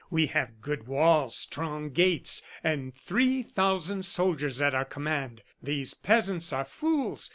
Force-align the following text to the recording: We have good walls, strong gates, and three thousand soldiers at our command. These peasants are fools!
We 0.09 0.25
have 0.25 0.61
good 0.61 0.87
walls, 0.87 1.37
strong 1.37 1.91
gates, 1.91 2.41
and 2.63 2.91
three 2.91 3.43
thousand 3.43 4.03
soldiers 4.03 4.59
at 4.59 4.73
our 4.73 4.83
command. 4.83 5.43
These 5.61 5.93
peasants 5.93 6.51
are 6.51 6.65
fools! 6.65 7.29